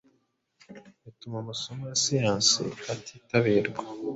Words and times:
bituma 1.03 1.37
amasomo 1.39 1.81
ya 1.89 1.97
Siyansi 2.03 2.63
atitabirwa 2.91 3.81